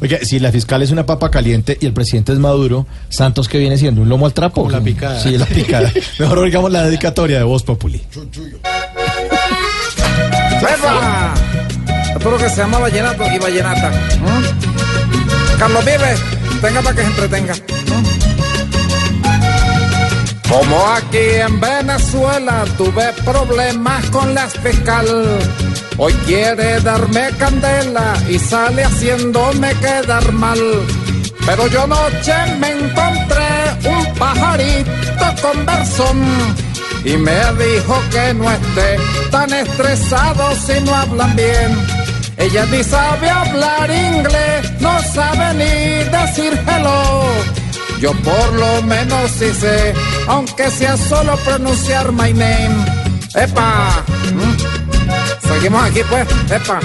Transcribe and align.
Oiga, 0.00 0.18
si 0.22 0.38
la 0.38 0.50
fiscal 0.50 0.82
es 0.82 0.90
una 0.90 1.04
papa 1.04 1.30
caliente 1.30 1.76
y 1.80 1.86
el 1.86 1.92
presidente 1.92 2.32
es 2.32 2.38
Maduro, 2.38 2.86
Santos 3.10 3.48
que 3.48 3.58
viene 3.58 3.76
siendo 3.76 4.00
un 4.02 4.08
lomo 4.08 4.26
al 4.26 4.32
trapo. 4.32 4.62
Como 4.62 4.70
la 4.70 4.80
picada. 4.80 5.20
Sí, 5.20 5.36
la 5.36 5.46
picada. 5.46 5.92
Mejor 6.18 6.38
oigamos 6.38 6.72
la 6.72 6.84
dedicatoria 6.84 7.38
de 7.38 7.44
Voz 7.44 7.62
Populi. 7.62 8.02
¡Epa! 10.62 11.34
Esto 12.14 12.18
es 12.18 12.24
lo 12.24 12.38
que 12.38 12.48
se 12.50 12.56
llama 12.56 12.78
vallenato 12.78 13.24
y 13.34 13.38
vallenata. 13.38 13.90
¿Mm? 13.90 15.58
Carlos 15.58 15.84
Vives, 15.84 16.20
venga 16.62 16.80
para 16.82 16.96
que 16.96 17.02
se 17.02 17.08
entretenga. 17.08 17.54
¿Mm? 17.54 18.09
Como 20.50 20.84
aquí 20.88 21.36
en 21.46 21.60
Venezuela 21.60 22.64
tuve 22.76 23.12
problemas 23.24 24.04
con 24.10 24.34
la 24.34 24.48
fiscal. 24.48 25.06
Hoy 25.96 26.12
quiere 26.26 26.80
darme 26.80 27.30
candela 27.38 28.14
y 28.28 28.36
sale 28.36 28.82
haciéndome 28.84 29.72
quedar 29.76 30.32
mal. 30.32 30.58
Pero 31.46 31.66
yo 31.68 31.86
noche 31.86 32.34
me 32.58 32.70
encontré 32.72 33.88
un 33.88 34.14
pajarito 34.14 35.26
con 35.40 35.64
versón 35.64 36.20
y 37.04 37.16
me 37.16 37.38
dijo 37.54 38.02
que 38.10 38.34
no 38.34 38.50
esté 38.50 38.96
tan 39.30 39.52
estresado 39.52 40.54
si 40.56 40.80
no 40.80 40.94
hablan 40.94 41.34
bien. 41.36 41.78
Ella 42.36 42.66
ni 42.66 42.82
sabe 42.82 43.30
hablar 43.30 43.90
inglés, 43.90 44.59
Yo 48.00 48.12
por 48.12 48.52
lo 48.54 48.82
menos 48.82 49.30
sí 49.30 49.52
sé, 49.52 49.92
aunque 50.26 50.70
sea 50.70 50.96
solo 50.96 51.36
pronunciar 51.44 52.10
my 52.12 52.32
name. 52.32 52.84
¡Epa! 53.34 54.02
¿Mm? 54.32 55.48
Seguimos 55.48 55.82
aquí 55.82 56.00
pues, 56.08 56.26
¡epa! 56.50 56.80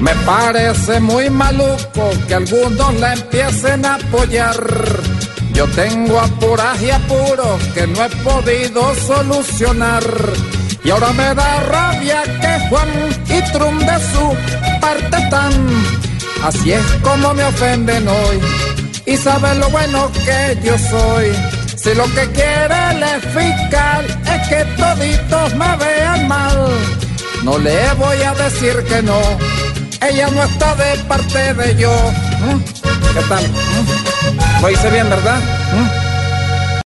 Me 0.00 0.14
parece 0.24 1.00
muy 1.00 1.28
maluco 1.30 2.10
que 2.28 2.34
algunos 2.34 2.94
la 3.00 3.14
empiecen 3.14 3.84
a 3.84 3.96
apoyar. 3.96 4.56
Yo 5.52 5.66
tengo 5.68 6.20
apuras 6.20 6.80
y 6.80 6.90
apuros 6.90 7.60
que 7.74 7.88
no 7.88 8.04
he 8.04 8.08
podido 8.22 8.94
solucionar. 8.94 10.04
Y 10.84 10.90
ahora 10.90 11.12
me 11.12 11.34
da 11.34 11.60
rabia 11.60 12.22
que 12.22 12.68
Juan 12.68 12.88
y 13.26 13.52
Trum 13.52 13.78
de 13.80 13.98
su 14.12 14.80
parte 14.80 15.16
están. 15.16 15.52
Así 16.44 16.72
es 16.72 16.84
como 17.02 17.34
me 17.34 17.44
ofenden 17.44 18.06
hoy. 18.08 18.61
Y 19.06 19.16
saben 19.16 19.58
lo 19.60 19.68
bueno 19.70 20.10
que 20.12 20.58
yo 20.62 20.78
soy. 20.78 21.32
Si 21.76 21.94
lo 21.94 22.04
que 22.14 22.30
quiere 22.30 22.80
el 22.92 23.20
fiscal 23.20 24.06
es 24.34 24.48
que 24.48 24.64
toditos 24.76 25.54
me 25.54 25.76
vean 25.76 26.28
mal, 26.28 26.68
no 27.42 27.58
le 27.58 27.92
voy 27.94 28.22
a 28.22 28.34
decir 28.34 28.84
que 28.84 29.02
no. 29.02 29.20
Ella 30.00 30.28
no 30.30 30.42
está 30.44 30.74
de 30.76 30.96
parte 31.04 31.54
de 31.54 31.76
yo. 31.76 31.92
¿Mm? 32.40 32.60
¿Qué 33.14 33.20
tal? 33.28 33.44
¿Mm? 33.44 34.62
Lo 34.62 34.70
hice 34.70 34.90
bien, 34.90 35.08
¿verdad? 35.10 35.40
¿Mm? 35.72 36.01